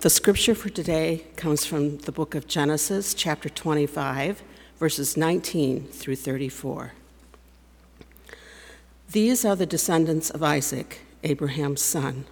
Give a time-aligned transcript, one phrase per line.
[0.00, 4.42] The scripture for today comes from the book of Genesis, chapter 25,
[4.78, 6.94] verses 19 through 34.
[9.10, 12.24] These are the descendants of Isaac, Abraham's son.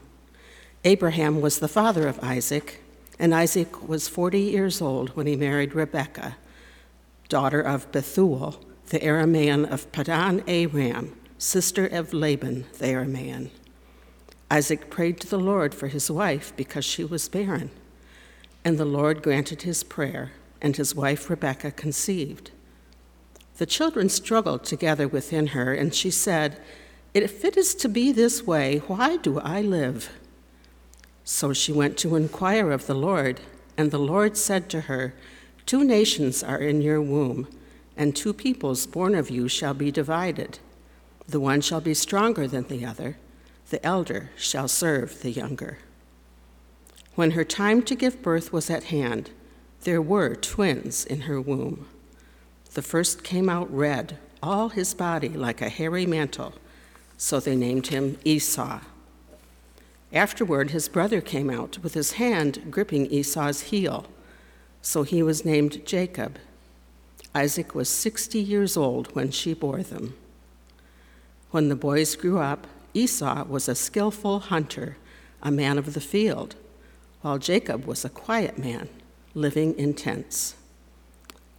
[0.82, 2.80] Abraham was the father of Isaac,
[3.18, 6.38] and Isaac was 40 years old when he married Rebekah,
[7.28, 13.50] daughter of Bethuel, the Aramean of Padan Aram, sister of Laban the Aramean.
[14.50, 17.70] Isaac prayed to the Lord for his wife because she was barren.
[18.64, 22.50] And the Lord granted his prayer, and his wife Rebekah conceived.
[23.58, 26.60] The children struggled together within her, and she said,
[27.12, 30.10] If it is to be this way, why do I live?
[31.24, 33.40] So she went to inquire of the Lord,
[33.76, 35.14] and the Lord said to her,
[35.66, 37.48] Two nations are in your womb,
[37.98, 40.58] and two peoples born of you shall be divided.
[41.26, 43.18] The one shall be stronger than the other
[43.70, 45.78] the elder shall serve the younger.
[47.14, 49.30] When her time to give birth was at hand,
[49.82, 51.86] there were twins in her womb.
[52.74, 56.54] The first came out red, all his body like a hairy mantle,
[57.16, 58.80] so they named him Esau.
[60.12, 64.06] Afterward, his brother came out with his hand gripping Esau's heel,
[64.80, 66.38] so he was named Jacob.
[67.34, 70.16] Isaac was 60 years old when she bore them.
[71.50, 74.96] When the boys grew up, Esau was a skillful hunter,
[75.42, 76.56] a man of the field,
[77.20, 78.88] while Jacob was a quiet man,
[79.34, 80.54] living in tents.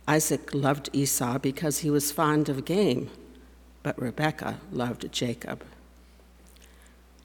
[0.08, 3.10] Isaac loved Esau because he was fond of game,
[3.84, 5.64] but Rebekah loved Jacob.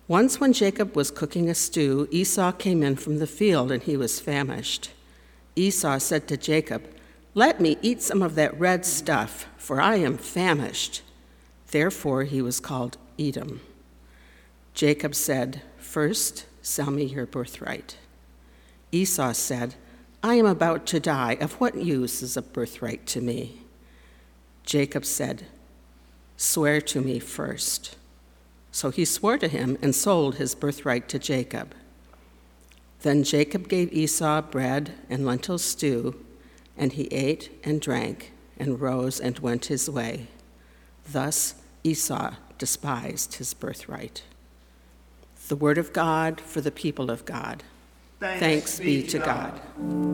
[0.06, 3.96] Once, when Jacob was cooking a stew, Esau came in from the field and he
[3.96, 4.90] was famished.
[5.56, 6.84] Esau said to Jacob,
[7.32, 11.00] Let me eat some of that red stuff, for I am famished.
[11.70, 13.62] Therefore, he was called Edom.
[14.74, 17.96] Jacob said, First, sell me your birthright.
[18.90, 19.76] Esau said,
[20.20, 21.36] I am about to die.
[21.40, 23.60] Of what use is a birthright to me?
[24.64, 25.46] Jacob said,
[26.36, 27.96] Swear to me first.
[28.72, 31.72] So he swore to him and sold his birthright to Jacob.
[33.02, 36.24] Then Jacob gave Esau bread and lentil stew,
[36.76, 40.26] and he ate and drank and rose and went his way.
[41.08, 41.54] Thus
[41.84, 44.22] Esau despised his birthright
[45.48, 47.62] the word of God for the people of God.
[48.20, 49.60] Thanks, Thanks be, be to God.
[49.78, 50.04] God.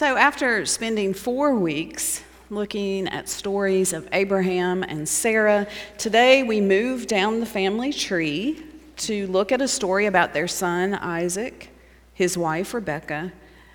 [0.00, 5.66] So, after spending four weeks looking at stories of Abraham and Sarah,
[5.98, 8.62] today we move down the family tree
[8.96, 11.68] to look at a story about their son Isaac,
[12.14, 13.30] his wife Rebecca,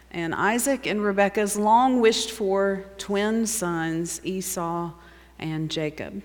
[0.10, 4.94] and Isaac and Rebecca's long wished for twin sons, Esau
[5.38, 6.24] and Jacob.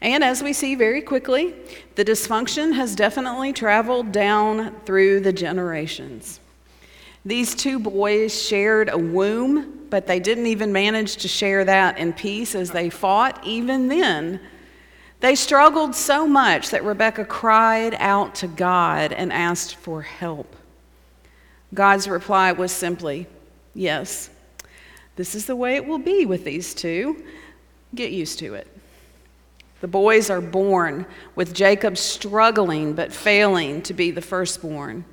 [0.00, 1.54] And as we see very quickly,
[1.96, 6.40] the dysfunction has definitely traveled down through the generations.
[7.24, 12.12] These two boys shared a womb, but they didn't even manage to share that in
[12.12, 13.44] peace as they fought.
[13.46, 14.40] Even then,
[15.20, 20.56] they struggled so much that Rebecca cried out to God and asked for help.
[21.72, 23.28] God's reply was simply,
[23.74, 24.28] Yes,
[25.16, 27.24] this is the way it will be with these two.
[27.94, 28.66] Get used to it.
[29.80, 35.04] The boys are born with Jacob struggling but failing to be the firstborn.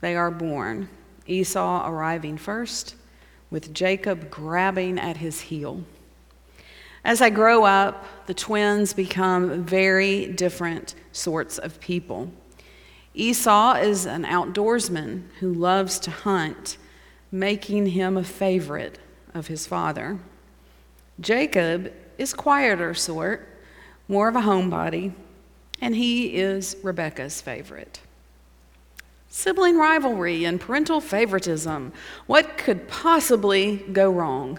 [0.00, 0.88] They are born.
[1.26, 2.96] Esau arriving first,
[3.50, 5.84] with Jacob grabbing at his heel.
[7.04, 12.32] As I grow up, the twins become very different sorts of people.
[13.14, 16.78] Esau is an outdoorsman who loves to hunt,
[17.30, 18.98] making him a favorite
[19.34, 20.18] of his father.
[21.20, 23.48] Jacob is quieter sort,
[24.08, 25.12] more of a homebody,
[25.80, 28.00] and he is Rebecca's favorite.
[29.34, 31.94] Sibling rivalry and parental favoritism.
[32.26, 34.58] What could possibly go wrong?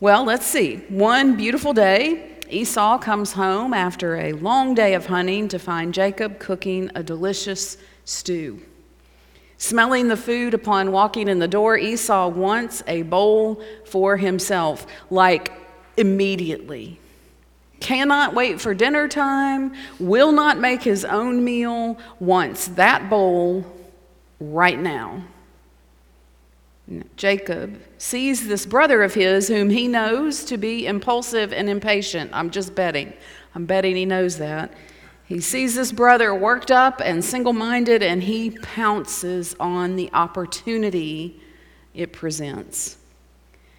[0.00, 0.82] Well, let's see.
[0.90, 6.38] One beautiful day, Esau comes home after a long day of hunting to find Jacob
[6.38, 8.60] cooking a delicious stew.
[9.56, 15.50] Smelling the food upon walking in the door, Esau wants a bowl for himself, like
[15.96, 17.00] immediately.
[17.80, 23.64] Cannot wait for dinner time, will not make his own meal, wants that bowl
[24.40, 25.24] right now.
[27.16, 32.30] Jacob sees this brother of his, whom he knows to be impulsive and impatient.
[32.32, 33.12] I'm just betting.
[33.54, 34.72] I'm betting he knows that.
[35.24, 41.40] He sees this brother worked up and single minded, and he pounces on the opportunity
[41.92, 42.98] it presents.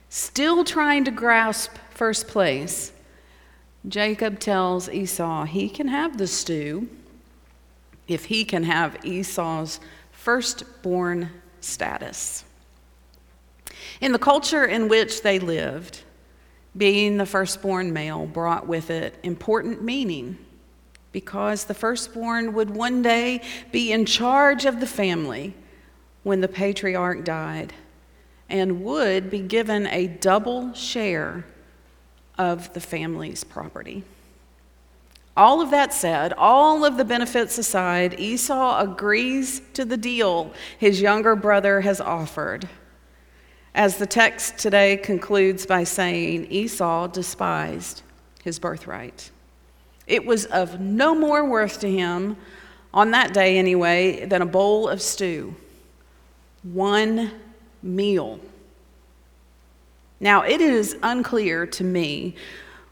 [0.09, 2.91] Still trying to grasp first place,
[3.87, 6.89] Jacob tells Esau he can have the stew
[8.07, 9.79] if he can have Esau's
[10.11, 11.29] firstborn
[11.61, 12.43] status.
[14.01, 16.01] In the culture in which they lived,
[16.75, 20.37] being the firstborn male brought with it important meaning
[21.11, 23.41] because the firstborn would one day
[23.71, 25.55] be in charge of the family
[26.23, 27.73] when the patriarch died
[28.49, 31.45] and would be given a double share
[32.37, 34.03] of the family's property.
[35.35, 40.99] All of that said, all of the benefits aside, Esau agrees to the deal his
[40.99, 42.67] younger brother has offered.
[43.75, 48.01] As the text today concludes by saying, Esau despised
[48.43, 49.29] his birthright.
[50.07, 52.37] It was of no more worth to him,
[52.91, 55.55] on that day anyway, than a bowl of stew.
[56.63, 57.31] One
[57.83, 58.39] meal.
[60.19, 62.35] Now, it is unclear to me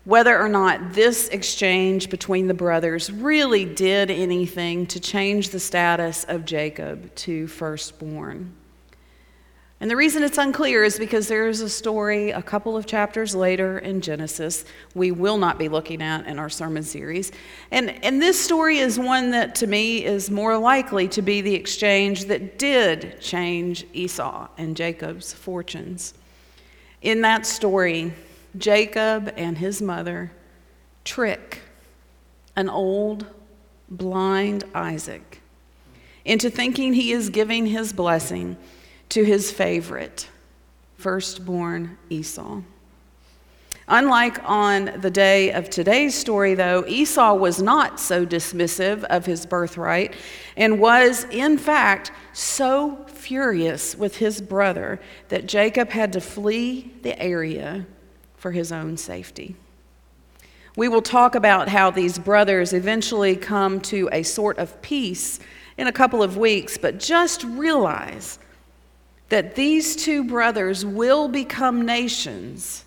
[0.03, 6.23] whether or not this exchange between the brothers really did anything to change the status
[6.25, 8.53] of Jacob to firstborn.
[9.81, 13.35] And the reason it's unclear is because there is a story a couple of chapters
[13.35, 14.63] later in Genesis
[14.93, 17.31] we will not be looking at in our sermon series.
[17.71, 21.53] And, and this story is one that to me is more likely to be the
[21.53, 26.13] exchange that did change Esau and Jacob's fortunes.
[27.01, 28.13] In that story,
[28.57, 30.31] Jacob and his mother
[31.03, 31.61] trick
[32.55, 33.25] an old,
[33.89, 35.41] blind Isaac
[36.23, 38.57] into thinking he is giving his blessing
[39.09, 40.27] to his favorite,
[40.97, 42.61] firstborn Esau.
[43.87, 49.45] Unlike on the day of today's story, though, Esau was not so dismissive of his
[49.45, 50.15] birthright
[50.57, 54.99] and was, in fact, so furious with his brother
[55.29, 57.85] that Jacob had to flee the area
[58.37, 59.55] for his own safety.
[60.75, 65.39] We will talk about how these brothers eventually come to a sort of peace
[65.77, 68.39] in a couple of weeks, but just realize
[69.29, 72.83] that these two brothers will become nations,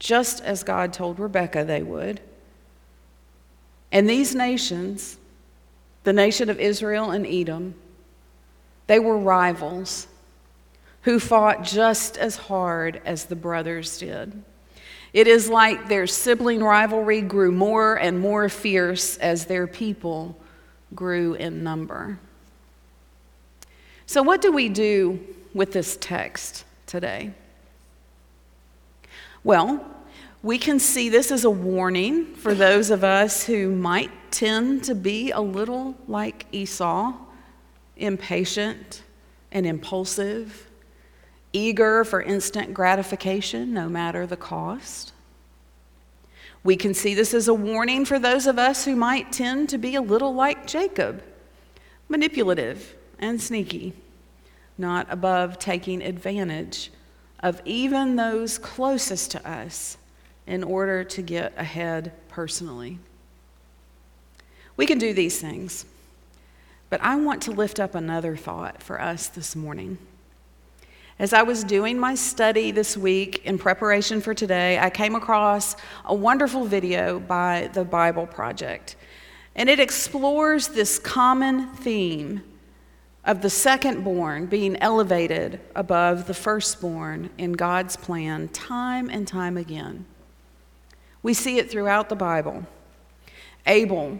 [0.00, 2.20] just as God told Rebekah they would.
[3.92, 5.18] And these nations,
[6.02, 7.74] the nation of Israel and Edom,
[8.88, 10.08] they were rivals
[11.02, 14.42] who fought just as hard as the brothers did.
[15.12, 20.36] It is like their sibling rivalry grew more and more fierce as their people
[20.94, 22.18] grew in number.
[24.06, 25.20] So, what do we do
[25.52, 27.32] with this text today?
[29.42, 29.84] Well,
[30.42, 34.94] we can see this as a warning for those of us who might tend to
[34.94, 37.14] be a little like Esau,
[37.96, 39.02] impatient
[39.52, 40.68] and impulsive,
[41.52, 45.12] eager for instant gratification no matter the cost.
[46.62, 49.78] We can see this as a warning for those of us who might tend to
[49.78, 51.22] be a little like Jacob,
[52.08, 53.94] manipulative and sneaky,
[54.76, 56.90] not above taking advantage
[57.42, 59.96] of even those closest to us
[60.46, 62.98] in order to get ahead personally.
[64.76, 65.84] We can do these things,
[66.88, 69.98] but I want to lift up another thought for us this morning.
[71.18, 75.76] As I was doing my study this week in preparation for today, I came across
[76.06, 78.96] a wonderful video by the Bible Project.
[79.54, 82.42] And it explores this common theme
[83.30, 89.56] of the second born being elevated above the firstborn in God's plan time and time
[89.56, 90.04] again.
[91.22, 92.66] We see it throughout the Bible.
[93.66, 94.18] Abel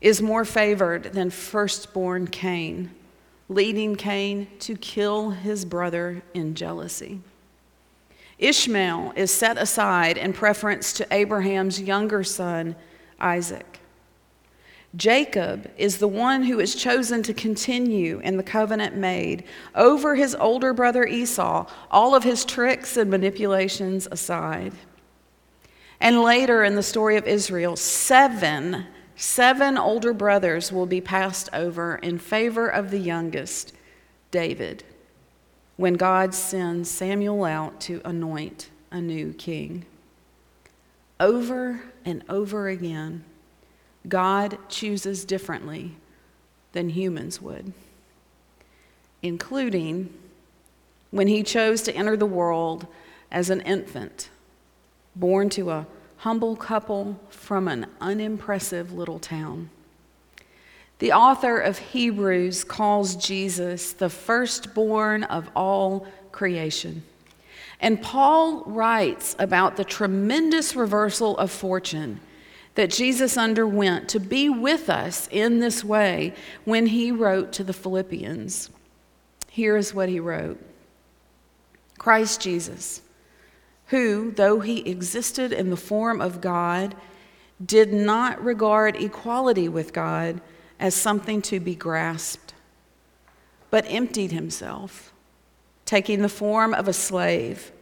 [0.00, 2.90] is more favored than firstborn Cain
[3.50, 7.20] leading Cain to kill his brother in jealousy.
[8.38, 12.76] Ishmael is set aside in preference to Abraham's younger son,
[13.18, 13.69] Isaac.
[14.96, 19.44] Jacob is the one who is chosen to continue in the covenant made
[19.74, 24.72] over his older brother Esau, all of his tricks and manipulations aside.
[26.00, 28.86] And later in the story of Israel, seven
[29.20, 33.74] Seven older brothers will be passed over in favor of the youngest,
[34.30, 34.82] David,
[35.76, 39.84] when God sends Samuel out to anoint a new king.
[41.20, 43.22] over and over again,
[44.10, 45.96] God chooses differently
[46.72, 47.72] than humans would,
[49.22, 50.12] including
[51.10, 52.86] when he chose to enter the world
[53.32, 54.28] as an infant,
[55.16, 55.86] born to a
[56.18, 59.70] humble couple from an unimpressive little town.
[60.98, 67.04] The author of Hebrews calls Jesus the firstborn of all creation.
[67.80, 72.20] And Paul writes about the tremendous reversal of fortune
[72.80, 76.32] that Jesus underwent to be with us in this way
[76.64, 78.70] when he wrote to the Philippians.
[79.50, 80.58] Here is what he wrote
[81.98, 83.02] Christ Jesus,
[83.88, 86.96] who, though he existed in the form of God,
[87.62, 90.40] did not regard equality with God
[90.78, 92.54] as something to be grasped,
[93.68, 95.12] but emptied himself,
[95.84, 97.72] taking the form of a slave,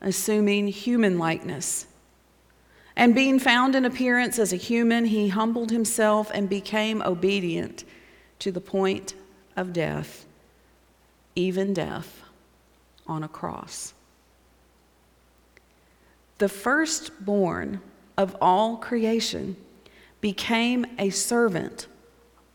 [0.00, 1.86] assuming human likeness.
[2.96, 7.84] And being found in appearance as a human, he humbled himself and became obedient
[8.40, 9.14] to the point
[9.56, 10.26] of death,
[11.34, 12.22] even death
[13.06, 13.94] on a cross.
[16.38, 17.80] The firstborn
[18.16, 19.56] of all creation
[20.20, 21.86] became a servant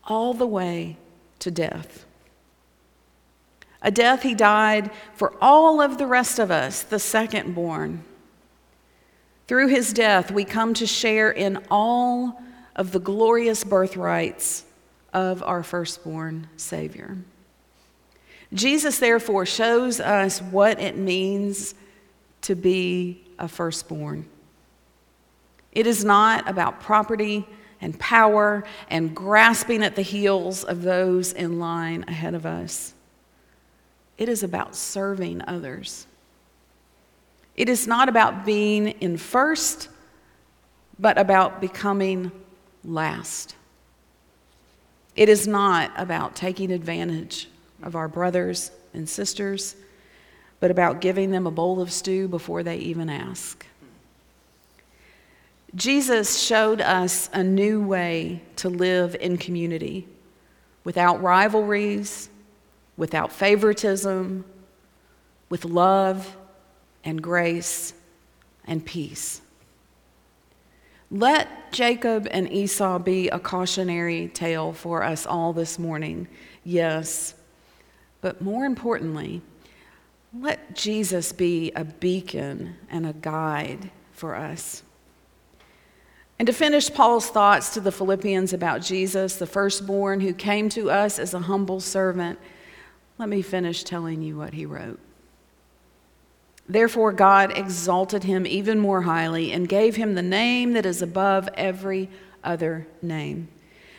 [0.04, 0.96] all the way
[1.40, 2.04] to death.
[3.82, 8.04] A death he died for all of the rest of us, the second born.
[9.48, 12.42] Through his death, we come to share in all
[12.76, 14.64] of the glorious birthrights
[15.14, 17.16] of our firstborn Savior.
[18.52, 21.74] Jesus, therefore, shows us what it means
[22.42, 24.26] to be a firstborn.
[25.72, 27.46] It is not about property
[27.80, 32.92] and power and grasping at the heels of those in line ahead of us.
[34.18, 36.07] It is about serving others.
[37.58, 39.88] It is not about being in first,
[40.96, 42.30] but about becoming
[42.84, 43.56] last.
[45.16, 47.48] It is not about taking advantage
[47.82, 49.74] of our brothers and sisters,
[50.60, 53.66] but about giving them a bowl of stew before they even ask.
[55.74, 60.06] Jesus showed us a new way to live in community
[60.84, 62.30] without rivalries,
[62.96, 64.44] without favoritism,
[65.50, 66.36] with love
[67.08, 67.94] and grace
[68.66, 69.40] and peace.
[71.10, 76.28] Let Jacob and Esau be a cautionary tale for us all this morning,
[76.64, 77.34] yes,
[78.20, 79.40] but more importantly,
[80.38, 84.82] let Jesus be a beacon and a guide for us.
[86.38, 90.90] And to finish Paul's thoughts to the Philippians about Jesus, the firstborn who came to
[90.90, 92.38] us as a humble servant,
[93.16, 95.00] let me finish telling you what he wrote.
[96.68, 101.48] Therefore, God exalted him even more highly and gave him the name that is above
[101.54, 102.10] every
[102.44, 103.48] other name,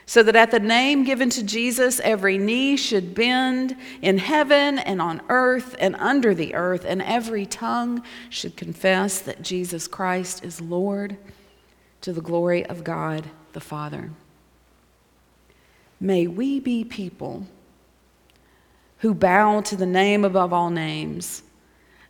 [0.06, 5.02] so that at the name given to Jesus, every knee should bend in heaven and
[5.02, 10.62] on earth and under the earth, and every tongue should confess that Jesus Christ is
[10.62, 11.18] Lord
[12.02, 14.12] to the glory of God the Father.
[16.00, 17.48] May we be people
[19.00, 21.42] who bow to the name above all names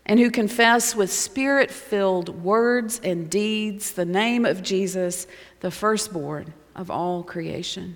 [0.10, 5.28] and who confess with spirit filled words and deeds the name of Jesus,
[5.60, 7.96] the firstborn of all creation.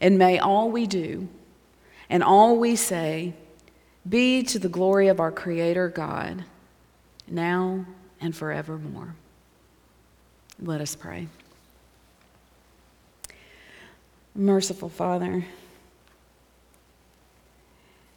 [0.00, 1.28] And may all we do
[2.08, 3.34] and all we say
[4.08, 6.42] be to the glory of our Creator God,
[7.28, 7.84] now
[8.18, 9.14] and forevermore.
[10.58, 11.28] Let us pray.
[14.34, 15.44] Merciful Father,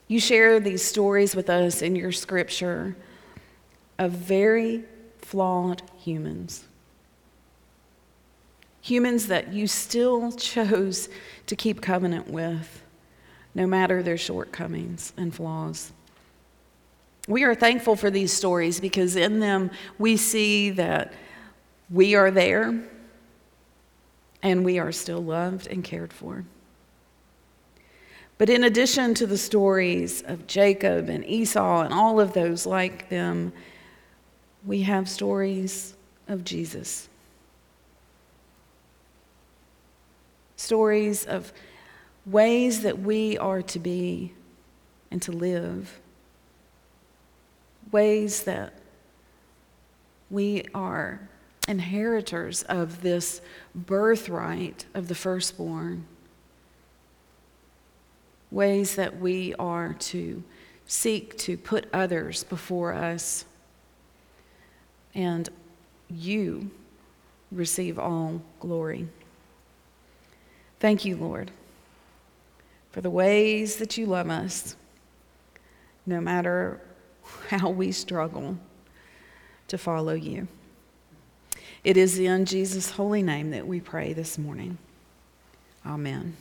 [0.08, 2.96] you share these stories with us in your scripture
[4.00, 4.84] of very
[5.20, 6.64] flawed humans.
[8.82, 11.10] Humans that you still chose
[11.48, 12.84] to keep covenant with,
[13.54, 15.92] no matter their shortcomings and flaws.
[17.28, 21.12] We are thankful for these stories because in them we see that
[21.90, 22.82] we are there,
[24.42, 26.46] and we are still loved and cared for.
[28.38, 33.10] But in addition to the stories of Jacob and Esau and all of those like
[33.10, 33.52] them,
[34.66, 35.96] we have stories
[36.28, 37.10] of Jesus.
[40.56, 41.52] Stories of
[42.26, 44.34] ways that we are to be
[45.10, 46.00] and to live.
[47.92, 48.74] Ways that
[50.30, 51.28] we are
[51.68, 53.42] inheritors of this
[53.74, 56.06] birthright of the firstborn.
[58.52, 60.44] Ways that we are to
[60.86, 63.46] seek to put others before us
[65.14, 65.50] and
[66.10, 66.72] you
[67.52, 69.08] receive all glory.
[70.80, 71.52] Thank you, Lord,
[72.92, 74.76] for the ways that you love us,
[76.06, 76.80] no matter
[77.50, 78.58] how we struggle
[79.68, 80.48] to follow you.
[81.84, 84.78] It is in Jesus' holy name that we pray this morning.
[85.86, 86.36] Amen.